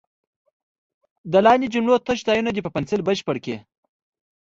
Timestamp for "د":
1.31-1.33